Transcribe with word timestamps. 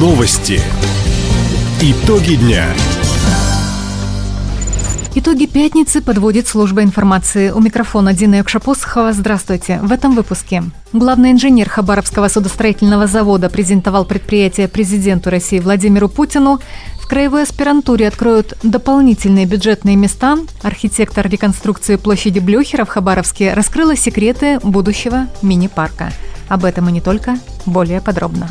Новости. 0.00 0.58
Итоги 1.82 2.36
дня. 2.36 2.64
Итоги 5.14 5.44
пятницы 5.44 6.00
подводит 6.00 6.48
служба 6.48 6.82
информации. 6.82 7.50
У 7.50 7.60
микрофона 7.60 8.14
Дина 8.14 8.36
Якшапосхова. 8.36 9.12
Здравствуйте. 9.12 9.78
В 9.82 9.92
этом 9.92 10.14
выпуске. 10.16 10.62
Главный 10.94 11.32
инженер 11.32 11.68
Хабаровского 11.68 12.28
судостроительного 12.28 13.06
завода 13.06 13.50
презентовал 13.50 14.06
предприятие 14.06 14.68
президенту 14.68 15.28
России 15.28 15.58
Владимиру 15.58 16.08
Путину. 16.08 16.60
В 16.98 17.06
краевой 17.06 17.42
аспирантуре 17.42 18.08
откроют 18.08 18.56
дополнительные 18.62 19.44
бюджетные 19.44 19.96
места. 19.96 20.38
Архитектор 20.62 21.28
реконструкции 21.28 21.96
площади 21.96 22.38
Блюхера 22.38 22.86
в 22.86 22.88
Хабаровске 22.88 23.52
раскрыла 23.52 23.96
секреты 23.96 24.60
будущего 24.60 25.26
мини-парка. 25.42 26.10
Об 26.48 26.64
этом 26.64 26.88
и 26.88 26.92
не 26.92 27.02
только, 27.02 27.38
более 27.66 28.00
подробно. 28.00 28.48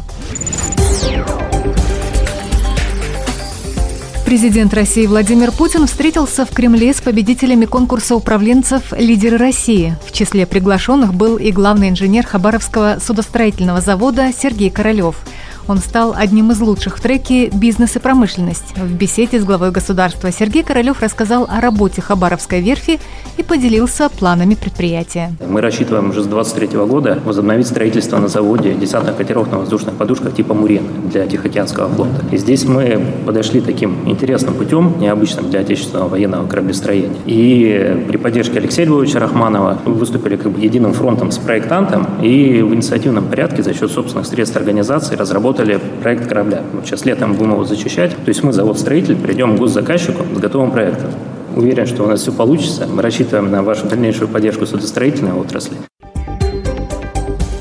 Президент 4.30 4.76
России 4.76 5.08
Владимир 5.08 5.52
Путин 5.52 5.88
встретился 5.88 6.46
в 6.46 6.52
Кремле 6.52 6.94
с 6.94 7.02
победителями 7.02 7.66
конкурса 7.66 8.16
управленцев 8.16 8.94
«Лидеры 8.96 9.38
России». 9.38 9.96
В 10.06 10.12
числе 10.12 10.46
приглашенных 10.46 11.16
был 11.16 11.38
и 11.38 11.52
главный 11.52 11.90
инженер 11.90 12.28
Хабаровского 12.28 13.00
судостроительного 13.04 13.82
завода 13.82 14.32
Сергей 14.32 14.70
Королев– 14.70 15.16
он 15.70 15.78
стал 15.78 16.16
одним 16.18 16.52
из 16.52 16.60
лучших 16.60 16.98
в 16.98 17.02
треке 17.02 17.50
«Бизнес 17.50 17.96
и 17.96 18.00
промышленность». 18.00 18.76
В 18.76 18.92
беседе 18.92 19.40
с 19.40 19.44
главой 19.44 19.70
государства 19.70 20.32
Сергей 20.32 20.64
Королев 20.64 21.02
рассказал 21.02 21.48
о 21.48 21.62
работе 21.62 22.02
Хабаровской 22.02 22.60
верфи 22.60 23.00
и 23.38 23.44
поделился 23.44 24.10
планами 24.10 24.56
предприятия. 24.56 25.32
Мы 25.48 25.62
рассчитываем 25.62 26.10
уже 26.10 26.24
с 26.24 26.26
2023 26.26 26.80
года 26.86 27.20
возобновить 27.24 27.68
строительство 27.68 28.18
на 28.18 28.28
заводе 28.28 28.74
десантных 28.74 29.16
катеров 29.16 29.52
на 29.52 29.60
воздушных 29.60 29.94
подушках 29.94 30.34
типа 30.34 30.56
«Мурен» 30.56 30.84
для 31.12 31.28
Тихоокеанского 31.28 31.88
флота. 31.88 32.26
И 32.32 32.38
здесь 32.38 32.66
мы 32.66 33.00
подошли 33.28 33.62
таким 33.62 34.10
интересным 34.10 34.56
путем, 34.56 34.96
необычным 35.00 35.52
для 35.52 35.60
отечественного 35.60 36.10
военного 36.10 36.48
кораблестроения. 36.48 37.20
И 37.28 38.06
при 38.08 38.18
поддержке 38.18 38.58
Алексея 38.58 38.88
Львовича 38.88 39.20
Рахманова 39.20 39.78
выступили 39.86 40.36
как 40.36 40.52
бы 40.52 40.60
единым 40.60 40.94
фронтом 40.94 41.30
с 41.32 41.38
проектантом 41.38 42.08
и 42.24 42.64
в 42.64 42.74
инициативном 42.74 43.26
порядке 43.26 43.62
за 43.62 43.76
счет 43.76 43.92
собственных 43.92 44.26
средств 44.26 44.58
организации 44.58 45.16
разработали 45.16 45.59
разработали 45.60 45.80
проект 46.02 46.28
корабля. 46.28 46.64
Вот 46.74 46.86
сейчас 46.86 47.06
летом 47.06 47.34
будем 47.34 47.52
его 47.52 47.64
зачищать. 47.64 48.12
То 48.12 48.30
есть 48.30 48.44
мы, 48.44 48.54
завод-строитель, 48.54 49.16
придем 49.16 49.56
к 49.56 49.60
госзаказчику 49.60 50.24
с 50.36 50.40
готовым 50.40 50.72
проектом. 50.72 51.12
Уверен, 51.56 51.86
что 51.86 52.04
у 52.04 52.08
нас 52.08 52.22
все 52.22 52.32
получится. 52.32 52.88
Мы 52.88 53.02
рассчитываем 53.02 53.52
на 53.52 53.64
вашу 53.64 53.88
дальнейшую 53.88 54.28
поддержку 54.28 54.66
судостроительной 54.66 55.34
отрасли. 55.34 55.78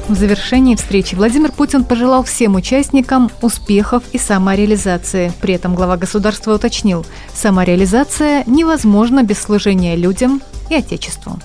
В 0.08 0.14
завершении 0.14 0.74
встречи 0.74 1.14
Владимир 1.14 1.52
Путин 1.52 1.84
пожелал 1.84 2.22
всем 2.24 2.54
участникам 2.54 3.30
успехов 3.42 4.02
и 4.12 4.18
самореализации. 4.18 5.32
При 5.42 5.54
этом 5.54 5.74
глава 5.74 5.98
государства 5.98 6.54
уточнил, 6.54 7.04
самореализация 7.34 8.42
невозможна 8.46 9.22
без 9.22 9.38
служения 9.38 9.96
людям 9.96 10.40
и 10.70 10.76
Отечеству. 10.76 11.38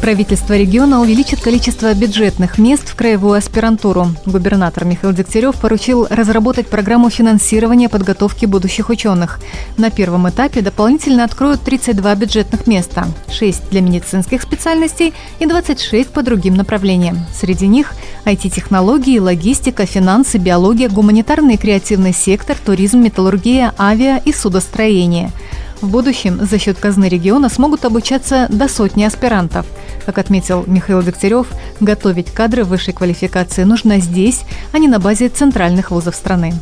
Правительство 0.00 0.54
региона 0.54 1.02
увеличит 1.02 1.40
количество 1.40 1.92
бюджетных 1.92 2.56
мест 2.56 2.88
в 2.88 2.94
краевую 2.94 3.34
аспирантуру. 3.34 4.08
Губернатор 4.24 4.86
Михаил 4.86 5.12
Дегтярев 5.12 5.60
поручил 5.60 6.06
разработать 6.08 6.68
программу 6.68 7.10
финансирования 7.10 7.90
подготовки 7.90 8.46
будущих 8.46 8.88
ученых. 8.88 9.40
На 9.76 9.90
первом 9.90 10.26
этапе 10.26 10.62
дополнительно 10.62 11.24
откроют 11.24 11.60
32 11.60 12.14
бюджетных 12.14 12.66
места, 12.66 13.08
6 13.30 13.68
для 13.68 13.82
медицинских 13.82 14.40
специальностей 14.40 15.12
и 15.38 15.44
26 15.44 16.08
по 16.08 16.22
другим 16.22 16.54
направлениям. 16.54 17.18
Среди 17.38 17.66
них 17.66 17.92
IT-технологии, 18.24 19.18
логистика, 19.18 19.84
финансы, 19.84 20.38
биология, 20.38 20.88
гуманитарный 20.88 21.54
и 21.54 21.58
креативный 21.58 22.14
сектор, 22.14 22.56
туризм, 22.56 23.00
металлургия, 23.00 23.74
авиа 23.78 24.16
и 24.24 24.32
судостроение– 24.32 25.30
в 25.80 25.88
будущем 25.88 26.44
за 26.44 26.58
счет 26.58 26.78
казны 26.78 27.08
региона 27.08 27.48
смогут 27.48 27.86
обучаться 27.86 28.46
до 28.50 28.68
сотни 28.68 29.04
аспирантов. 29.04 29.64
Как 30.06 30.18
отметил 30.18 30.64
Михаил 30.66 31.02
Дегтярев, 31.02 31.46
готовить 31.80 32.30
кадры 32.30 32.64
высшей 32.64 32.94
квалификации 32.94 33.64
нужно 33.64 33.98
здесь, 33.98 34.42
а 34.72 34.78
не 34.78 34.88
на 34.88 34.98
базе 34.98 35.28
центральных 35.28 35.90
вузов 35.90 36.14
страны. 36.14 36.54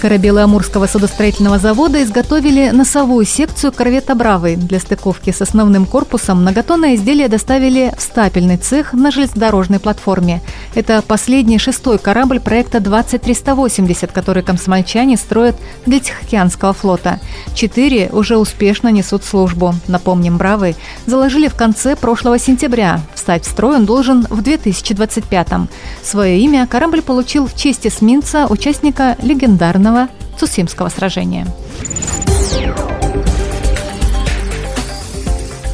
Корабелы 0.00 0.42
Амурского 0.42 0.86
судостроительного 0.86 1.58
завода 1.58 2.00
изготовили 2.04 2.70
носовую 2.70 3.26
секцию 3.26 3.72
корвета 3.72 4.14
«Бравый». 4.14 4.54
Для 4.54 4.78
стыковки 4.78 5.32
с 5.32 5.42
основным 5.42 5.86
корпусом 5.86 6.42
многотонное 6.42 6.94
изделие 6.94 7.26
доставили 7.26 7.92
в 7.98 8.00
стапельный 8.00 8.58
цех 8.58 8.92
на 8.92 9.10
железнодорожной 9.10 9.80
платформе. 9.80 10.40
Это 10.74 11.02
последний 11.02 11.58
шестой 11.58 11.98
корабль 11.98 12.40
проекта 12.40 12.80
20380, 12.80 14.12
который 14.12 14.42
комсомольчане 14.42 15.16
строят 15.16 15.56
для 15.86 16.00
Тихоокеанского 16.00 16.72
флота. 16.72 17.20
Четыре 17.54 18.10
уже 18.12 18.36
успешно 18.36 18.88
несут 18.88 19.24
службу. 19.24 19.74
Напомним, 19.86 20.38
«Бравый» 20.38 20.76
заложили 21.06 21.48
в 21.48 21.54
конце 21.54 21.96
прошлого 21.96 22.38
сентября. 22.38 23.00
Встать 23.14 23.44
в 23.44 23.50
строй 23.50 23.76
он 23.76 23.86
должен 23.86 24.22
в 24.28 24.40
2025-м. 24.40 25.68
Свое 26.02 26.38
имя 26.40 26.66
корабль 26.66 27.02
получил 27.02 27.46
в 27.46 27.56
честь 27.56 27.86
эсминца, 27.86 28.46
участника 28.48 29.16
легендарного 29.22 30.08
Цусимского 30.38 30.88
сражения. 30.88 31.46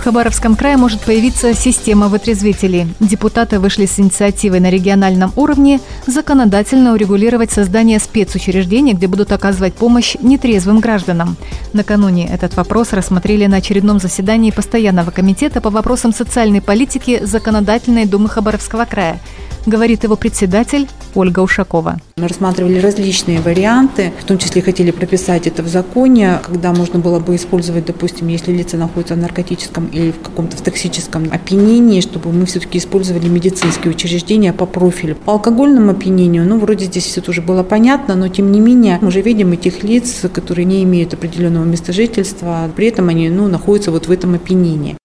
Хабаровском 0.04 0.54
крае 0.54 0.76
может 0.76 1.00
появиться 1.00 1.54
система 1.54 2.08
вытрезвителей. 2.08 2.88
Депутаты 3.00 3.58
вышли 3.58 3.86
с 3.86 3.98
инициативой 3.98 4.60
на 4.60 4.68
региональном 4.68 5.32
уровне 5.34 5.80
законодательно 6.06 6.92
урегулировать 6.92 7.50
создание 7.50 7.98
спецучреждений, 7.98 8.92
где 8.92 9.06
будут 9.06 9.32
оказывать 9.32 9.72
помощь 9.72 10.14
нетрезвым 10.20 10.80
гражданам. 10.80 11.38
Накануне 11.72 12.28
этот 12.28 12.54
вопрос 12.54 12.92
рассмотрели 12.92 13.46
на 13.46 13.56
очередном 13.56 13.98
заседании 13.98 14.50
Постоянного 14.50 15.10
комитета 15.10 15.62
по 15.62 15.70
вопросам 15.70 16.12
социальной 16.12 16.60
политики 16.60 17.24
Законодательной 17.24 18.04
Думы 18.04 18.28
Хабаровского 18.28 18.84
края 18.84 19.18
говорит 19.66 20.04
его 20.04 20.16
председатель 20.16 20.88
Ольга 21.14 21.40
Ушакова. 21.40 22.00
Мы 22.16 22.28
рассматривали 22.28 22.78
различные 22.78 23.40
варианты, 23.40 24.12
в 24.20 24.24
том 24.24 24.38
числе 24.38 24.62
хотели 24.62 24.90
прописать 24.90 25.46
это 25.46 25.62
в 25.62 25.68
законе, 25.68 26.40
когда 26.44 26.72
можно 26.72 26.98
было 26.98 27.18
бы 27.18 27.34
использовать, 27.36 27.86
допустим, 27.86 28.28
если 28.28 28.52
лица 28.52 28.76
находятся 28.76 29.14
в 29.14 29.18
наркотическом 29.18 29.86
или 29.86 30.12
в 30.12 30.20
каком-то 30.20 30.56
в 30.56 30.60
токсическом 30.60 31.28
опьянении, 31.32 32.00
чтобы 32.00 32.32
мы 32.32 32.46
все-таки 32.46 32.78
использовали 32.78 33.28
медицинские 33.28 33.90
учреждения 33.90 34.52
по 34.52 34.66
профилю. 34.66 35.16
По 35.16 35.32
алкогольному 35.32 35.92
опьянению, 35.92 36.46
ну, 36.46 36.58
вроде 36.58 36.86
здесь 36.86 37.04
все 37.04 37.20
тоже 37.20 37.42
было 37.42 37.62
понятно, 37.62 38.14
но 38.14 38.28
тем 38.28 38.52
не 38.52 38.60
менее 38.60 38.98
мы 39.00 39.08
уже 39.08 39.20
видим 39.20 39.52
этих 39.52 39.82
лиц, 39.82 40.22
которые 40.32 40.64
не 40.64 40.82
имеют 40.84 41.14
определенного 41.14 41.64
места 41.64 41.92
жительства, 41.92 42.70
при 42.74 42.88
этом 42.88 43.08
они, 43.08 43.28
ну, 43.28 43.48
находятся 43.48 43.90
вот 43.90 44.06
в 44.06 44.10
этом 44.10 44.34
опьянении. 44.34 44.96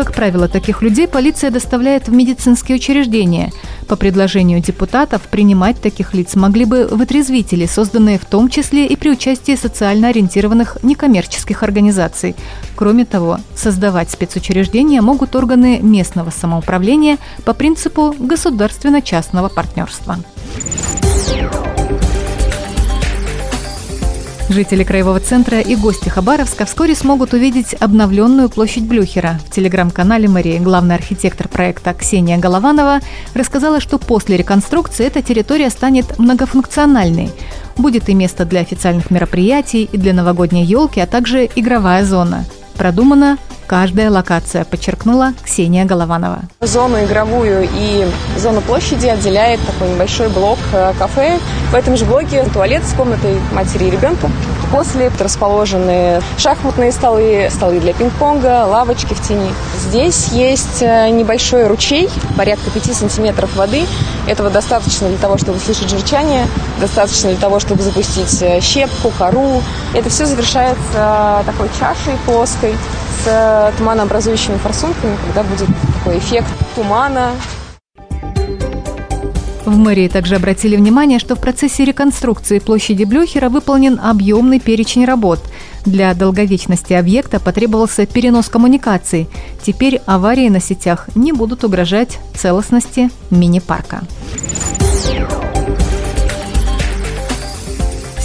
Как 0.00 0.14
правило, 0.14 0.48
таких 0.48 0.80
людей 0.80 1.06
полиция 1.06 1.50
доставляет 1.50 2.08
в 2.08 2.12
медицинские 2.14 2.76
учреждения. 2.76 3.52
По 3.86 3.96
предложению 3.96 4.62
депутатов, 4.62 5.20
принимать 5.30 5.78
таких 5.78 6.14
лиц 6.14 6.36
могли 6.36 6.64
бы 6.64 6.86
вытрезвители, 6.86 7.66
созданные 7.66 8.18
в 8.18 8.24
том 8.24 8.48
числе 8.48 8.86
и 8.86 8.96
при 8.96 9.10
участии 9.10 9.56
социально 9.56 10.08
ориентированных 10.08 10.78
некоммерческих 10.82 11.62
организаций. 11.62 12.34
Кроме 12.76 13.04
того, 13.04 13.40
создавать 13.54 14.10
спецучреждения 14.10 15.02
могут 15.02 15.36
органы 15.36 15.80
местного 15.82 16.30
самоуправления 16.30 17.18
по 17.44 17.52
принципу 17.52 18.14
государственно-частного 18.18 19.50
партнерства. 19.50 20.16
Жители 24.50 24.82
Краевого 24.82 25.20
центра 25.20 25.60
и 25.60 25.76
гости 25.76 26.08
Хабаровска 26.08 26.64
вскоре 26.64 26.96
смогут 26.96 27.34
увидеть 27.34 27.76
обновленную 27.78 28.48
площадь 28.48 28.82
Блюхера. 28.82 29.38
В 29.46 29.50
телеграм-канале 29.54 30.26
мэрии 30.26 30.58
главный 30.58 30.96
архитектор 30.96 31.46
проекта 31.46 31.94
Ксения 31.94 32.36
Голованова 32.36 32.98
рассказала, 33.32 33.78
что 33.78 33.98
после 33.98 34.36
реконструкции 34.36 35.06
эта 35.06 35.22
территория 35.22 35.70
станет 35.70 36.18
многофункциональной. 36.18 37.30
Будет 37.76 38.08
и 38.08 38.14
место 38.14 38.44
для 38.44 38.58
официальных 38.62 39.12
мероприятий, 39.12 39.84
и 39.84 39.96
для 39.96 40.12
новогодней 40.12 40.64
елки, 40.64 40.98
а 40.98 41.06
также 41.06 41.48
игровая 41.54 42.04
зона. 42.04 42.44
Продумано 42.74 43.38
каждая 43.70 44.10
локация, 44.10 44.64
подчеркнула 44.64 45.32
Ксения 45.44 45.84
Голованова. 45.84 46.40
Зону 46.60 47.04
игровую 47.04 47.68
и 47.72 48.04
зону 48.36 48.62
площади 48.62 49.06
отделяет 49.06 49.60
такой 49.64 49.94
небольшой 49.94 50.28
блок 50.28 50.58
э, 50.72 50.92
кафе. 50.98 51.38
В 51.70 51.74
этом 51.76 51.96
же 51.96 52.04
блоке 52.04 52.44
туалет 52.52 52.82
с 52.84 52.92
комнатой 52.94 53.38
матери 53.52 53.84
и 53.84 53.90
ребенка. 53.92 54.28
После 54.72 55.12
расположены 55.20 56.20
шахматные 56.36 56.90
столы, 56.90 57.48
столы 57.48 57.78
для 57.78 57.92
пинг-понга, 57.92 58.66
лавочки 58.66 59.14
в 59.14 59.22
тени. 59.22 59.52
Здесь 59.78 60.30
есть 60.32 60.82
э, 60.82 61.08
небольшой 61.10 61.68
ручей, 61.68 62.10
порядка 62.36 62.72
5 62.72 62.92
сантиметров 62.92 63.54
воды. 63.54 63.82
Этого 64.26 64.50
достаточно 64.50 65.08
для 65.08 65.18
того, 65.18 65.38
чтобы 65.38 65.60
слышать 65.60 65.90
журчание, 65.90 66.48
достаточно 66.80 67.30
для 67.30 67.38
того, 67.38 67.60
чтобы 67.60 67.84
запустить 67.84 68.42
э, 68.42 68.60
щепку, 68.60 69.12
кору. 69.16 69.62
Это 69.94 70.10
все 70.10 70.26
завершается 70.26 71.44
такой 71.46 71.68
чашей 71.78 72.16
плоской 72.26 72.74
с 73.24 73.72
туманообразующими 73.78 74.56
форсунками, 74.56 75.16
когда 75.26 75.42
будет 75.42 75.68
такой 75.98 76.18
эффект 76.18 76.48
тумана, 76.74 77.32
в 79.66 79.76
мэрии 79.76 80.08
также 80.08 80.36
обратили 80.36 80.74
внимание, 80.74 81.18
что 81.18 81.36
в 81.36 81.40
процессе 81.40 81.84
реконструкции 81.84 82.58
площади 82.58 83.04
Блюхера 83.04 83.48
выполнен 83.48 84.00
объемный 84.02 84.58
перечень 84.58 85.04
работ. 85.04 85.38
Для 85.84 86.12
долговечности 86.14 86.92
объекта 86.94 87.38
потребовался 87.38 88.04
перенос 88.06 88.48
коммуникаций. 88.48 89.28
Теперь 89.62 90.00
аварии 90.06 90.48
на 90.48 90.60
сетях 90.60 91.08
не 91.14 91.32
будут 91.32 91.62
угрожать 91.62 92.18
целостности 92.34 93.10
мини-парка. 93.30 94.00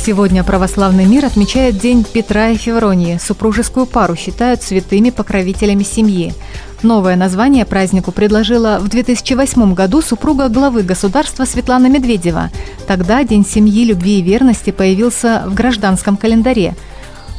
Сегодня 0.06 0.44
православный 0.44 1.06
мир 1.06 1.26
отмечает 1.26 1.80
День 1.80 2.04
Петра 2.04 2.50
и 2.50 2.58
Февронии. 2.58 3.18
Супружескую 3.18 3.88
пару 3.88 4.16
считают 4.16 4.62
святыми 4.62 5.10
покровителями 5.10 5.82
семьи. 5.82 6.32
Новое 6.84 7.16
название 7.16 7.66
празднику 7.66 8.12
предложила 8.12 8.78
в 8.80 8.88
2008 8.88 9.74
году 9.74 10.04
супруга 10.04 10.48
главы 10.48 10.84
государства 10.84 11.46
Светлана 11.46 11.88
Медведева. 11.88 12.52
Тогда 12.86 13.24
День 13.24 13.44
семьи, 13.44 13.84
любви 13.84 14.20
и 14.20 14.22
верности 14.22 14.70
появился 14.70 15.42
в 15.48 15.56
гражданском 15.56 16.18
календаре. 16.18 16.76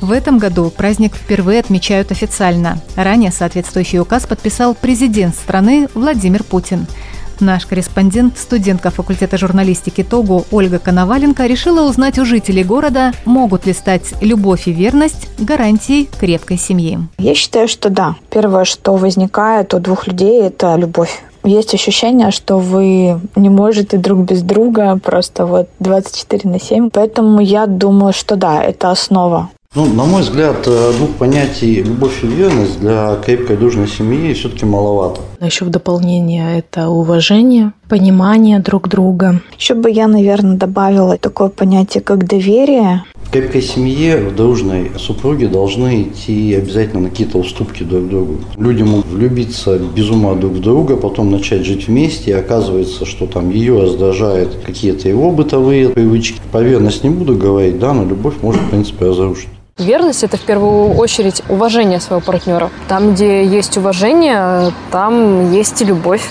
В 0.00 0.10
этом 0.10 0.38
году 0.38 0.72
праздник 0.76 1.14
впервые 1.14 1.60
отмечают 1.60 2.10
официально. 2.10 2.80
Ранее 2.96 3.30
соответствующий 3.30 4.00
указ 4.00 4.26
подписал 4.26 4.74
президент 4.74 5.36
страны 5.36 5.86
Владимир 5.94 6.42
Путин– 6.42 6.88
Наш 7.40 7.66
корреспондент, 7.66 8.38
студентка 8.38 8.90
факультета 8.90 9.36
журналистики 9.36 10.02
ТОГУ 10.02 10.46
Ольга 10.50 10.78
Коноваленко 10.78 11.46
решила 11.46 11.88
узнать 11.88 12.18
у 12.18 12.24
жителей 12.24 12.64
города, 12.64 13.12
могут 13.24 13.66
ли 13.66 13.72
стать 13.72 14.14
любовь 14.22 14.68
и 14.68 14.72
верность 14.72 15.28
гарантией 15.38 16.08
крепкой 16.18 16.56
семьи. 16.56 16.98
Я 17.18 17.34
считаю, 17.34 17.68
что 17.68 17.90
да. 17.90 18.16
Первое, 18.30 18.64
что 18.64 18.96
возникает 18.96 19.74
у 19.74 19.80
двух 19.80 20.06
людей, 20.06 20.42
это 20.42 20.76
любовь 20.76 21.22
есть 21.46 21.74
ощущение, 21.74 22.30
что 22.30 22.58
вы 22.58 23.20
не 23.36 23.48
можете 23.48 23.98
друг 23.98 24.20
без 24.20 24.42
друга 24.42 24.98
просто 25.02 25.46
вот 25.46 25.68
24 25.78 26.50
на 26.50 26.60
7. 26.60 26.90
Поэтому 26.90 27.40
я 27.40 27.66
думаю, 27.66 28.12
что 28.12 28.36
да, 28.36 28.62
это 28.62 28.90
основа. 28.90 29.50
Ну, 29.74 29.84
на 29.84 30.04
мой 30.04 30.22
взгляд, 30.22 30.66
э, 30.66 30.92
двух 30.96 31.10
понятий 31.16 31.82
любовь 31.82 32.24
и 32.24 32.26
верность 32.26 32.80
для 32.80 33.16
крепкой 33.16 33.56
дружной 33.56 33.88
семьи 33.88 34.32
все-таки 34.32 34.64
маловато. 34.64 35.20
Еще 35.40 35.64
в 35.64 35.70
дополнение 35.70 36.58
это 36.58 36.88
уважение, 36.88 37.72
понимание 37.88 38.58
друг 38.58 38.88
друга. 38.88 39.42
Еще 39.58 39.74
бы 39.74 39.90
я, 39.90 40.06
наверное, 40.08 40.56
добавила 40.56 41.18
такое 41.18 41.50
понятие, 41.50 42.02
как 42.02 42.26
доверие. 42.26 43.02
В 43.24 43.30
крепкой 43.30 43.60
семье, 43.60 44.18
в 44.18 44.36
дружной 44.36 44.92
супруге 44.96 45.48
должны 45.48 46.04
идти 46.04 46.54
обязательно 46.54 47.02
на 47.02 47.10
какие-то 47.10 47.38
уступки 47.38 47.82
друг 47.82 48.08
другу. 48.08 48.38
Люди 48.56 48.82
могут 48.82 49.06
влюбиться 49.06 49.78
без 49.78 50.08
ума 50.08 50.34
друг 50.34 50.52
в 50.52 50.60
друга, 50.60 50.96
потом 50.96 51.30
начать 51.30 51.66
жить 51.66 51.88
вместе, 51.88 52.30
и 52.30 52.34
оказывается, 52.34 53.04
что 53.04 53.26
там 53.26 53.50
ее 53.50 53.82
раздражают 53.82 54.56
какие-то 54.64 55.08
его 55.08 55.32
бытовые 55.32 55.90
привычки. 55.90 56.40
По 56.52 56.62
верность 56.62 57.02
не 57.04 57.10
буду 57.10 57.36
говорить, 57.36 57.78
да, 57.78 57.92
но 57.92 58.04
любовь 58.04 58.34
может, 58.42 58.62
в 58.62 58.70
принципе, 58.70 59.06
разрушить. 59.06 59.48
Верность– 59.78 60.23
это 60.25 60.38
в 60.38 60.40
первую 60.40 60.94
очередь 60.94 61.43
уважение 61.50 62.00
своего 62.00 62.25
партнера. 62.25 62.70
Там, 62.88 63.12
где 63.12 63.44
есть 63.44 63.76
уважение, 63.76 64.73
там 64.90 65.52
есть 65.52 65.82
и 65.82 65.84
любовь. 65.84 66.23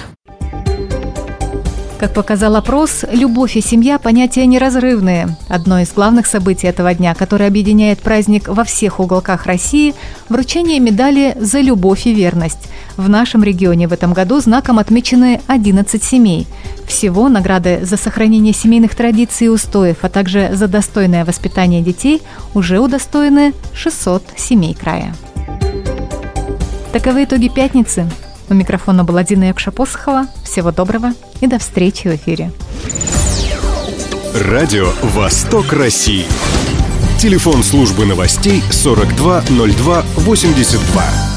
Как 1.99 2.11
показал 2.13 2.55
опрос, 2.55 3.05
любовь 3.11 3.55
и 3.55 3.61
семья– 3.61 3.99
понятия 3.99 4.47
неразрывные. 4.47 5.37
Одно 5.47 5.79
из 5.79 5.93
главных 5.93 6.25
событий 6.25 6.65
этого 6.65 6.91
дня, 6.95 7.13
которое 7.13 7.45
объединяет 7.45 7.99
праздник 7.99 8.47
во 8.47 8.63
всех 8.63 8.99
уголках 8.99 9.45
России– 9.45 9.93
вручение 10.29 10.79
медали 10.79 11.37
«За 11.39 11.59
любовь 11.61 12.07
и 12.07 12.13
верность». 12.15 12.67
В 12.97 13.09
нашем 13.09 13.43
регионе 13.43 13.87
в 13.87 13.93
этом 13.93 14.13
году 14.13 14.39
знаком 14.39 14.79
отмечены 14.79 15.41
11 15.47 16.03
семей. 16.03 16.47
Всего 16.87 17.29
награды 17.29 17.79
за 17.83 17.97
сохранение 17.97 18.53
семейных 18.53 18.95
традиций 18.95 19.47
и 19.47 19.49
устоев, 19.49 19.97
а 20.03 20.09
также 20.09 20.51
за 20.53 20.67
достойное 20.67 21.25
воспитание 21.25 21.81
детей 21.81 22.21
уже 22.53 22.79
удостоены 22.79 23.53
600 23.73 24.23
семей 24.37 24.73
края. 24.73 25.13
Таковы 26.93 27.25
итоги 27.25 27.49
пятницы. 27.49 28.09
У 28.49 28.53
микрофона 28.53 29.03
была 29.03 29.23
Дина 29.23 29.49
Якша-Посохова. 29.49 30.27
Всего 30.43 30.71
доброго 30.71 31.13
и 31.41 31.47
до 31.47 31.59
встречи 31.59 32.07
в 32.07 32.15
эфире. 32.15 32.51
Радио 34.33 34.87
«Восток 35.01 35.73
России». 35.73 36.25
Телефон 37.19 37.63
службы 37.63 38.05
новостей 38.05 38.63
420282. 38.69 41.34